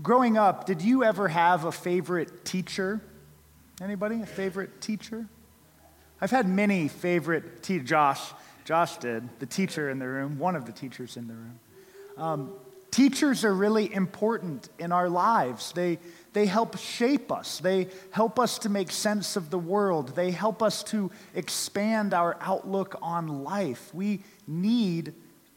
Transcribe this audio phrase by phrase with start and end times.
[0.00, 3.00] Growing up, did you ever have a favorite teacher?
[3.82, 4.22] Anybody?
[4.22, 5.26] A favorite teacher?
[6.20, 7.88] I've had many favorite teachers.
[7.88, 8.32] Josh,
[8.64, 11.58] Josh did, the teacher in the room, one of the teachers in the room.
[12.16, 12.52] Um,
[12.92, 15.72] teachers are really important in our lives.
[15.72, 15.98] They,
[16.32, 20.62] they help shape us, they help us to make sense of the world, they help
[20.62, 23.92] us to expand our outlook on life.
[23.92, 25.14] We need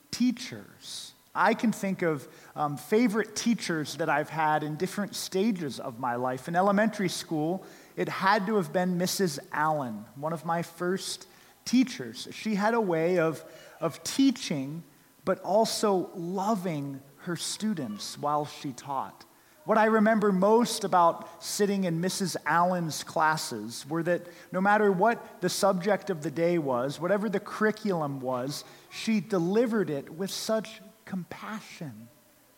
[0.09, 1.13] teachers.
[1.33, 6.15] I can think of um, favorite teachers that I've had in different stages of my
[6.15, 6.47] life.
[6.47, 7.63] In elementary school,
[7.95, 9.39] it had to have been Mrs.
[9.53, 11.27] Allen, one of my first
[11.63, 12.27] teachers.
[12.31, 13.43] She had a way of,
[13.79, 14.83] of teaching,
[15.23, 19.25] but also loving her students while she taught.
[19.63, 22.35] What I remember most about sitting in Mrs.
[22.47, 27.39] Allen's classes were that no matter what the subject of the day was, whatever the
[27.39, 32.07] curriculum was, she delivered it with such compassion,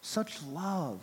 [0.01, 1.01] such love.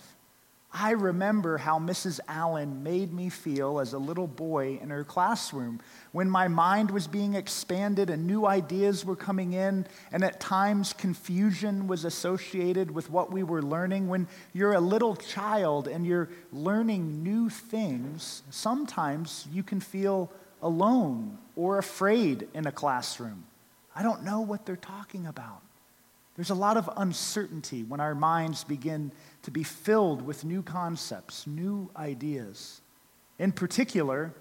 [0.73, 2.21] I remember how Mrs.
[2.29, 5.81] Allen made me feel as a little boy in her classroom
[6.13, 10.93] when my mind was being expanded and new ideas were coming in, and at times
[10.93, 14.07] confusion was associated with what we were learning.
[14.07, 20.31] When you're a little child and you're learning new things, sometimes you can feel
[20.63, 23.45] alone or afraid in a classroom.
[23.97, 25.63] I don't know what they're talking about.
[26.37, 31.47] There's a lot of uncertainty when our minds begin to be filled with new concepts,
[31.47, 32.81] new ideas.
[33.39, 34.33] In particular,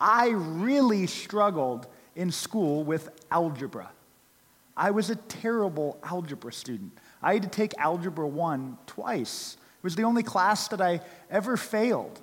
[0.00, 1.86] I really struggled
[2.16, 3.90] in school with algebra.
[4.76, 6.92] I was a terrible algebra student.
[7.22, 9.56] I had to take Algebra 1 twice.
[9.60, 12.20] It was the only class that I ever failed.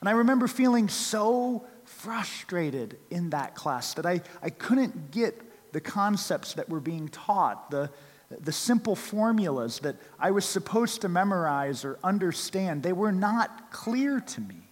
[0.00, 5.40] And I remember feeling so frustrated in that class that I, I couldn't get
[5.72, 7.90] the concepts that were being taught, the,
[8.30, 14.20] the simple formulas that I was supposed to memorize or understand, they were not clear
[14.20, 14.62] to me.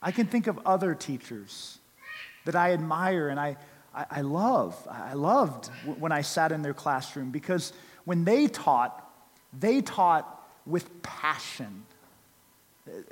[0.00, 1.78] I can think of other teachers
[2.44, 3.56] that I admire and I,
[3.94, 4.76] I, I love.
[4.88, 5.66] I loved
[5.98, 7.72] when I sat in their classroom because
[8.04, 9.10] when they taught,
[9.58, 11.84] they taught with passion.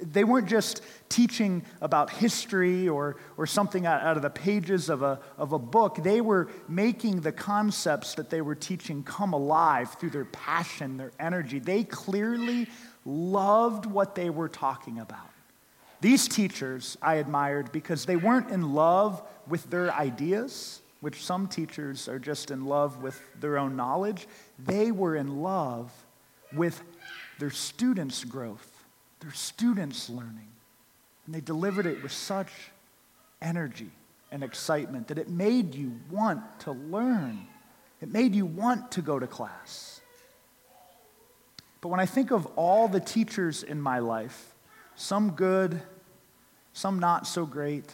[0.00, 5.20] They weren't just teaching about history or, or something out of the pages of a,
[5.36, 5.96] of a book.
[6.02, 11.10] They were making the concepts that they were teaching come alive through their passion, their
[11.18, 11.58] energy.
[11.58, 12.68] They clearly
[13.04, 15.30] loved what they were talking about.
[16.00, 22.08] These teachers I admired because they weren't in love with their ideas, which some teachers
[22.08, 24.28] are just in love with their own knowledge.
[24.58, 25.92] They were in love
[26.52, 26.80] with
[27.38, 28.73] their students' growth
[29.24, 30.48] their students learning.
[31.24, 32.50] And they delivered it with such
[33.40, 33.90] energy
[34.30, 37.46] and excitement that it made you want to learn.
[38.02, 40.02] It made you want to go to class.
[41.80, 44.54] But when I think of all the teachers in my life,
[44.94, 45.80] some good,
[46.74, 47.90] some not so great,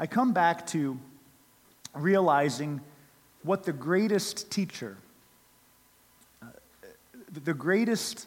[0.00, 0.98] I come back to
[1.94, 2.80] realizing
[3.44, 4.96] what the greatest teacher,
[6.42, 6.46] uh,
[7.44, 8.26] the greatest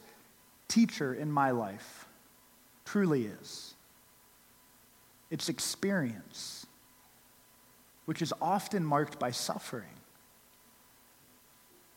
[0.67, 2.07] teacher in my life
[2.85, 3.73] truly is.
[5.29, 6.65] It's experience,
[8.05, 9.89] which is often marked by suffering.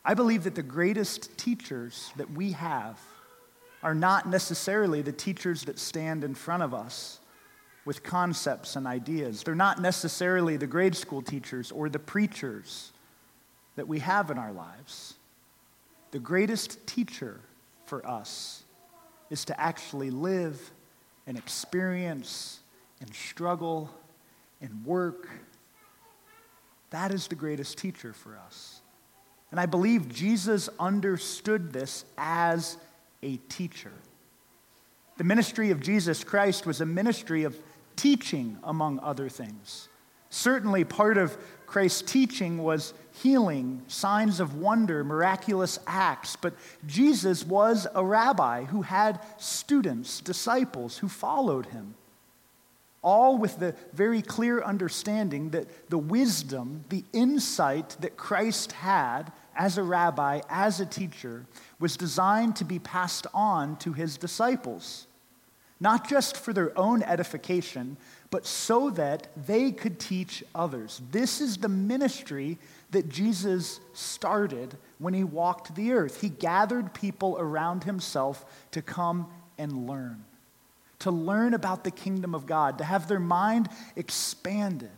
[0.03, 2.99] I believe that the greatest teachers that we have
[3.83, 7.19] are not necessarily the teachers that stand in front of us
[7.85, 9.43] with concepts and ideas.
[9.43, 12.91] They're not necessarily the grade school teachers or the preachers
[13.75, 15.15] that we have in our lives.
[16.11, 17.39] The greatest teacher
[17.85, 18.63] for us
[19.31, 20.71] is to actually live
[21.25, 22.59] and experience
[22.99, 23.89] and struggle
[24.61, 25.27] and work.
[26.91, 28.81] That is the greatest teacher for us.
[29.49, 32.77] And I believe Jesus understood this as
[33.23, 33.91] a teacher.
[35.17, 37.57] The ministry of Jesus Christ was a ministry of
[37.95, 39.87] teaching, among other things.
[40.31, 41.37] Certainly, part of
[41.67, 46.35] Christ's teaching was healing, signs of wonder, miraculous acts.
[46.35, 46.53] But
[46.87, 51.95] Jesus was a rabbi who had students, disciples who followed him.
[53.01, 59.77] all with the very clear understanding that the wisdom, the insight that Christ had as
[59.77, 61.45] a rabbi, as a teacher,
[61.79, 65.07] was designed to be passed on to his disciples,
[65.81, 67.97] not just for their own edification,
[68.29, 71.01] but so that they could teach others.
[71.11, 72.57] This is the ministry
[72.91, 76.21] that Jesus started when he walked the earth.
[76.21, 80.23] He gathered people around himself to come and learn
[81.01, 84.91] to learn about the kingdom of God, to have their mind expanded,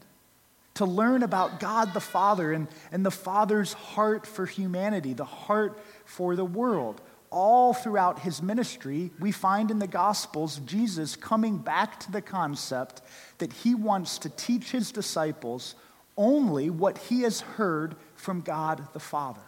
[0.76, 5.80] to learn about God the Father and, and the Father's heart for humanity, the heart
[6.06, 7.02] for the world.
[7.34, 13.02] All throughout his ministry, we find in the Gospels Jesus coming back to the concept
[13.40, 15.74] that he wants to teach his disciples
[16.16, 19.42] only what he has heard from God the Father.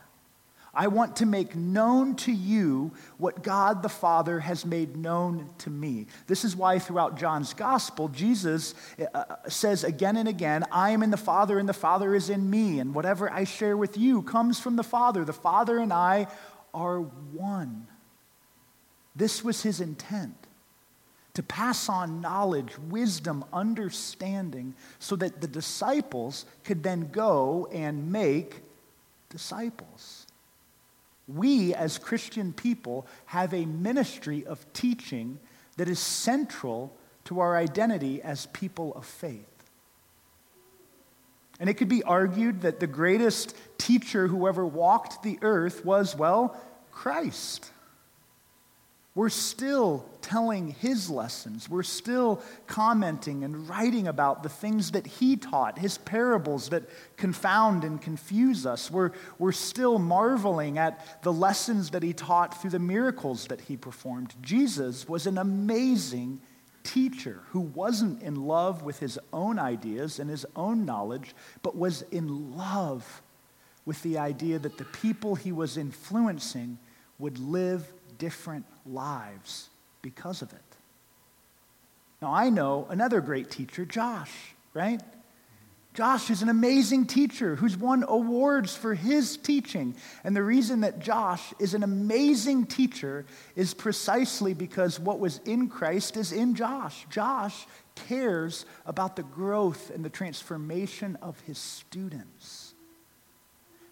[0.76, 5.70] I want to make known to you what God the Father has made known to
[5.70, 6.08] me.
[6.28, 8.76] This is why throughout John's gospel, Jesus
[9.14, 12.50] uh, says again and again, I am in the Father and the Father is in
[12.50, 12.80] me.
[12.80, 15.24] And whatever I share with you comes from the Father.
[15.24, 16.28] The Father and I
[16.76, 17.88] are one.
[19.16, 20.36] This was his intent
[21.34, 28.62] to pass on knowledge, wisdom, understanding, so that the disciples could then go and make
[29.30, 30.28] disciples.
[31.28, 35.40] We, as Christian people, have a ministry of teaching
[35.78, 36.96] that is central
[37.26, 39.55] to our identity as people of faith.
[41.60, 46.16] And it could be argued that the greatest teacher who ever walked the earth was,
[46.16, 46.60] well,
[46.92, 47.72] Christ.
[49.16, 51.70] We're still telling his lessons.
[51.70, 56.84] We're still commenting and writing about the things that he taught, his parables that
[57.16, 58.92] confound and confuse us.
[58.92, 63.78] We're, we're still marveling at the lessons that he taught through the miracles that he
[63.78, 64.34] performed.
[64.42, 66.42] Jesus was an amazing
[66.86, 72.04] teacher who wasn't in love with his own ideas and his own knowledge, but was
[72.04, 73.22] in love
[73.86, 76.78] with the idea that the people he was influencing
[77.20, 79.70] would live different lives
[80.02, 80.60] because of it.
[82.22, 84.32] Now, I know another great teacher, Josh,
[84.74, 85.02] right?
[85.96, 89.96] Josh is an amazing teacher who's won awards for his teaching.
[90.26, 93.26] And the reason that Josh is an amazing teacher
[93.56, 97.06] is precisely because what was in Christ is in Josh.
[97.10, 97.66] Josh
[97.96, 102.74] cares about the growth and the transformation of his students.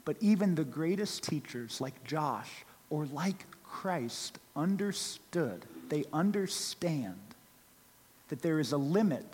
[0.04, 7.16] But even the greatest teachers, like Josh or like Christ understood, they understand
[8.28, 9.26] that there is a limit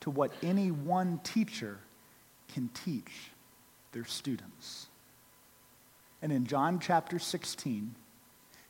[0.00, 1.78] to what any one teacher
[2.52, 3.30] can teach
[3.92, 4.86] their students.
[6.22, 7.94] And in John chapter 16,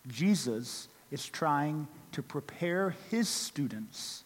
[0.06, 4.24] Jesus is trying to prepare his students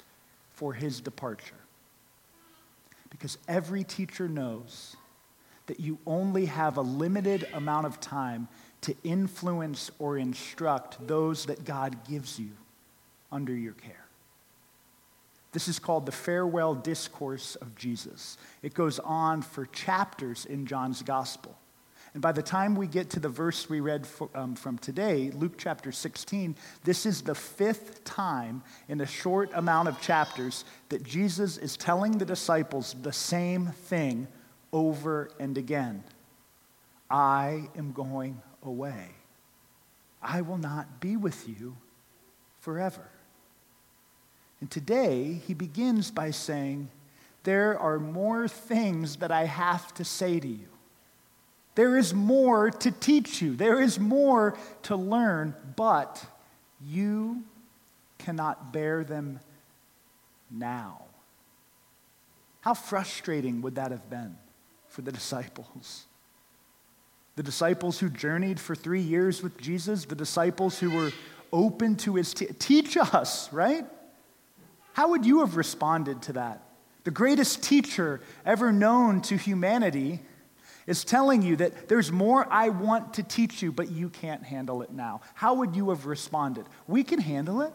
[0.53, 1.55] for his departure.
[3.11, 4.97] Because every teacher knows
[5.67, 8.49] that you only have a limited amount of time
[8.83, 12.51] to influence or instruct those that God gives you
[13.33, 14.04] under your care.
[15.55, 18.37] This is called the farewell discourse of Jesus.
[18.61, 21.57] It goes on for chapters in John's gospel.
[22.13, 25.31] And by the time we get to the verse we read for, um, from today,
[25.33, 31.05] Luke chapter 16, this is the fifth time in a short amount of chapters that
[31.05, 34.27] Jesus is telling the disciples the same thing
[34.73, 36.03] over and again
[37.09, 39.11] I am going away.
[40.21, 41.77] I will not be with you
[42.59, 43.09] forever.
[44.65, 46.89] And today, he begins by saying,
[47.43, 50.69] There are more things that I have to say to you.
[51.75, 53.57] There is more to teach you.
[53.57, 56.25] There is more to learn, but
[56.83, 57.43] you
[58.17, 59.39] cannot bear them
[60.51, 61.03] now.
[62.63, 64.35] How frustrating would that have been
[64.89, 66.07] for the disciples?
[67.37, 71.13] The disciples who journeyed for three years with Jesus, the disciples who were
[71.53, 73.85] open to his te- teach us, right?
[74.95, 76.63] How would you have responded to that?
[77.03, 80.21] The greatest teacher ever known to humanity
[80.87, 84.83] is telling you that there's more I want to teach you, but you can't handle
[84.83, 85.21] it now.
[85.35, 86.67] How would you have responded?
[86.87, 87.73] We can handle it.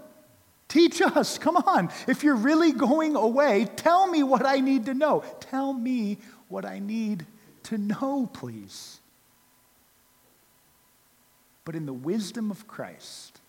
[0.70, 1.38] Teach us.
[1.38, 1.92] Come on.
[2.08, 5.24] If you're really going away, tell me what I need to know.
[5.42, 7.26] Tell me what I need
[7.64, 9.02] to know, please.
[11.66, 13.42] But in the wisdom of Christ,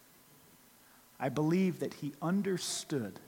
[1.21, 3.21] I believe that he understood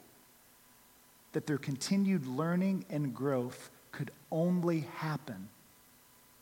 [1.32, 5.48] that their continued learning and growth could only happen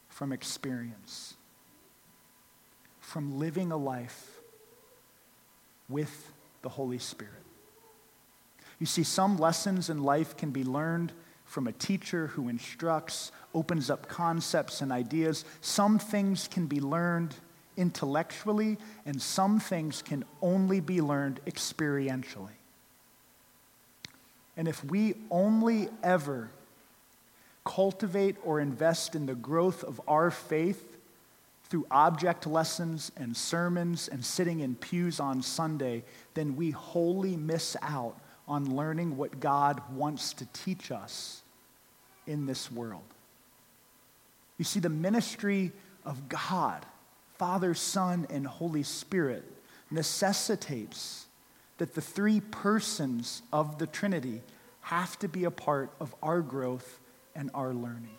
[0.09, 1.35] from experience,
[3.01, 4.41] from living a life
[5.89, 6.33] with
[6.63, 7.33] the Holy Spirit.
[8.79, 11.13] You see, some lessons in life can be learned
[11.45, 15.45] from a teacher who instructs, opens up concepts and ideas.
[15.61, 17.35] Some things can be learned
[17.77, 22.60] intellectually, and some things can only be learned experientially.
[24.61, 26.51] And if we only ever
[27.65, 30.99] cultivate or invest in the growth of our faith
[31.71, 37.75] through object lessons and sermons and sitting in pews on Sunday, then we wholly miss
[37.81, 41.41] out on learning what God wants to teach us
[42.27, 43.01] in this world.
[44.59, 45.73] You see, the ministry
[46.05, 46.85] of God,
[47.39, 49.43] Father, Son, and Holy Spirit,
[49.91, 51.25] necessitates
[51.81, 54.43] that the three persons of the Trinity
[54.83, 57.01] have to be a part of our growth
[57.35, 58.19] and our learning.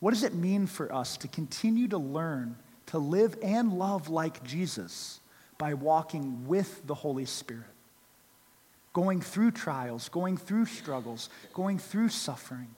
[0.00, 2.56] What does it mean for us to continue to learn,
[2.88, 5.20] to live and love like Jesus
[5.56, 7.64] by walking with the Holy Spirit?
[8.92, 12.68] Going through trials, going through struggles, going through suffering.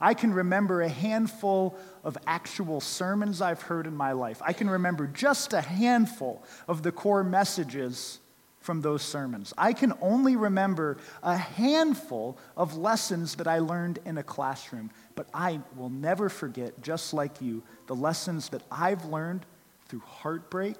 [0.00, 4.40] I can remember a handful of actual sermons I've heard in my life.
[4.44, 8.20] I can remember just a handful of the core messages
[8.60, 9.52] from those sermons.
[9.58, 15.26] I can only remember a handful of lessons that I learned in a classroom, but
[15.34, 19.46] I will never forget, just like you, the lessons that I've learned
[19.88, 20.76] through heartbreak,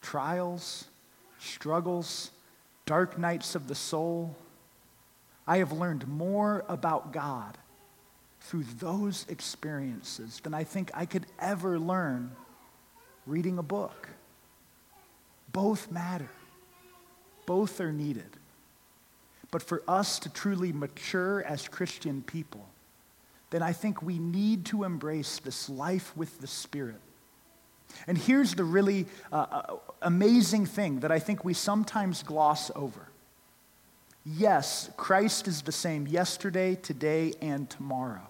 [0.00, 0.86] trials,
[1.38, 2.30] struggles,
[2.86, 4.34] dark nights of the soul.
[5.46, 7.58] I have learned more about God
[8.44, 12.30] through those experiences than I think I could ever learn
[13.26, 14.08] reading a book.
[15.50, 16.28] Both matter.
[17.46, 18.36] Both are needed.
[19.50, 22.68] But for us to truly mature as Christian people,
[23.48, 27.00] then I think we need to embrace this life with the Spirit.
[28.06, 33.08] And here's the really uh, uh, amazing thing that I think we sometimes gloss over.
[34.26, 38.26] Yes, Christ is the same yesterday, today, and tomorrow.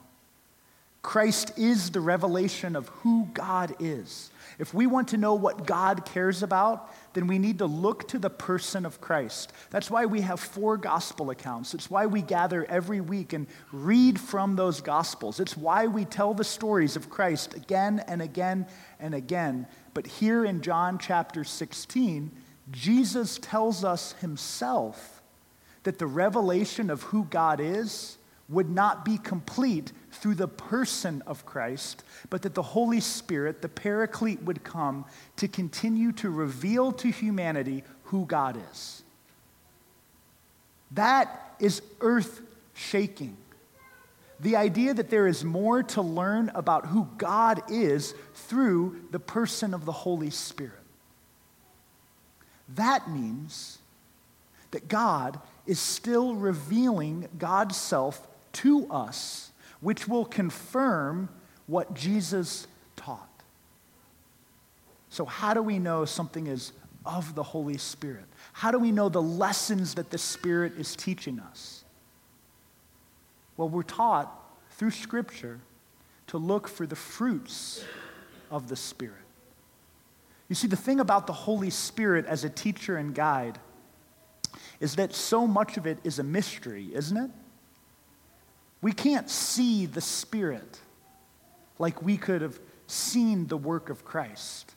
[1.05, 4.31] Christ is the revelation of who God is.
[4.59, 8.19] If we want to know what God cares about, then we need to look to
[8.19, 9.53] the person of Christ.
[9.69, 11.75] That's why we have four gospel accounts.
[11.75, 15.41] It's why we gather every week and read from those gospels.
[15.41, 18.67] It's why we tell the stories of Christ again and again
[18.99, 19.67] and again.
[19.93, 22.33] But here in John chapter 16,
[22.71, 25.23] Jesus tells us himself
[25.83, 28.17] that the revelation of who God is
[28.49, 33.69] would not be complete through the person of Christ, but that the Holy Spirit, the
[33.69, 35.05] Paraclete, would come
[35.37, 39.03] to continue to reveal to humanity who God is.
[40.93, 42.43] That is earth
[42.75, 43.37] shaking.
[44.41, 49.73] The idea that there is more to learn about who God is through the person
[49.73, 50.73] of the Holy Spirit.
[52.75, 53.79] That means
[54.71, 58.27] that God is still revealing God's self
[58.65, 61.29] to us, which will confirm
[61.67, 62.67] what Jesus
[62.97, 63.29] taught.
[65.11, 66.73] So, how do we know something is
[67.05, 68.25] of the Holy Spirit?
[68.55, 71.85] How do we know the lessons that the Spirit is teaching us?
[73.59, 74.33] Well, we're taught
[74.71, 75.61] through Scripture
[76.29, 77.85] to look for the fruits
[78.51, 79.15] of the Spirit.
[80.49, 83.59] You see, the thing about the Holy Spirit as a teacher and guide
[84.81, 87.31] is that so much of it is a mystery, isn't it?
[88.85, 90.79] We can't see the Spirit
[91.79, 94.75] like we could have seen the work of Christ.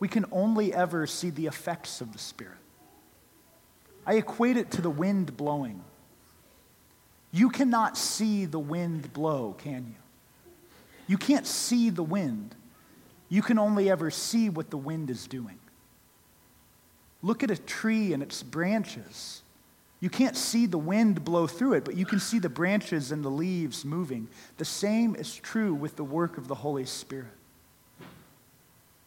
[0.00, 2.56] We can only ever see the effects of the Spirit.
[4.06, 5.84] I equate it to the wind blowing.
[7.30, 10.62] You cannot see the wind blow, can you?
[11.06, 12.54] You can't see the wind.
[13.28, 15.58] You can only ever see what the wind is doing.
[17.20, 19.42] Look at a tree and its branches.
[20.04, 23.24] You can't see the wind blow through it, but you can see the branches and
[23.24, 24.28] the leaves moving.
[24.58, 27.32] The same is true with the work of the Holy Spirit.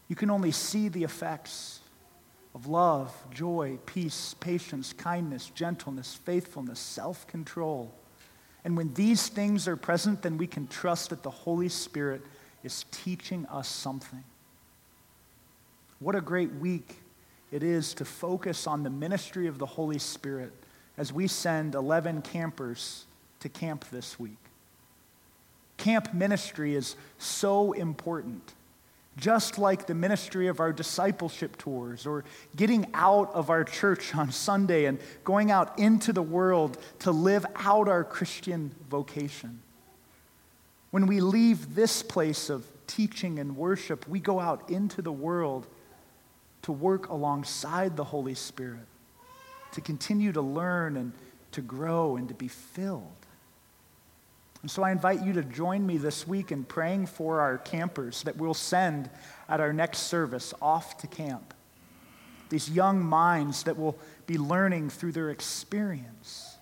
[0.07, 1.81] You can only see the effects
[2.55, 7.93] of love, joy, peace, patience, kindness, gentleness, faithfulness, self control.
[8.65, 12.23] And when these things are present, then we can trust that the Holy Spirit
[12.63, 14.23] is teaching us something.
[15.99, 16.95] What a great week
[17.51, 20.53] it is to focus on the ministry of the Holy Spirit
[20.97, 23.05] as we send 11 campers
[23.39, 24.37] to camp this week.
[25.77, 28.53] Camp ministry is so important.
[29.15, 32.23] Just like the ministry of our discipleship tours or
[32.55, 37.45] getting out of our church on Sunday and going out into the world to live
[37.55, 39.59] out our Christian vocation.
[40.91, 45.67] When we leave this place of teaching and worship, we go out into the world
[46.63, 48.85] to work alongside the Holy Spirit
[49.77, 51.11] to continue to learn and
[51.51, 53.03] to grow and to be filled.
[54.63, 58.23] And so I invite you to join me this week in praying for our campers
[58.23, 59.07] that we'll send
[59.47, 61.53] at our next service off to camp.
[62.49, 66.57] These young minds that will be learning through their experience,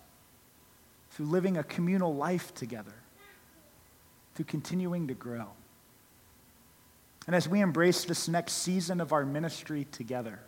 [1.11, 2.95] through living a communal life together,
[4.33, 5.47] through continuing to grow.
[7.27, 10.41] And as we embrace this next season of our ministry together,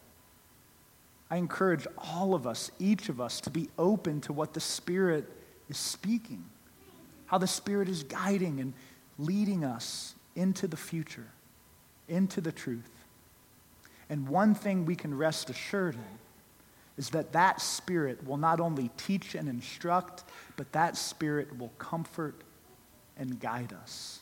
[1.29, 5.29] I encourage all of us, each of us, to be open to what the Spirit
[5.69, 6.45] is speaking,
[7.25, 8.73] how the Spirit is guiding and
[9.17, 11.27] leading us into the future,
[12.07, 12.89] into the truth.
[14.09, 16.19] And one thing we can rest assured in
[16.97, 20.23] is that that Spirit will not only teach and instruct,
[20.55, 22.35] but that Spirit will comfort
[23.17, 24.19] and guide us.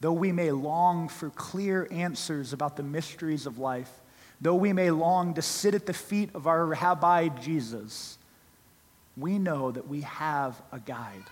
[0.00, 4.01] Though we may long for clear answers about the mysteries of life,
[4.42, 8.18] though we may long to sit at the feet of our Rabbi Jesus,
[9.16, 11.24] we know that we have a guide.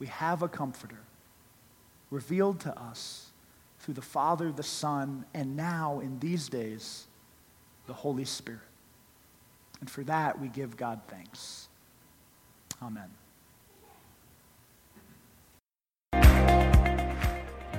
[0.00, 0.98] We have a comforter
[2.10, 3.30] revealed to us
[3.80, 7.06] through the Father, the Son, and now in these days,
[7.86, 8.60] the Holy Spirit.
[9.80, 11.68] And for that, we give God thanks.
[12.82, 13.08] Amen.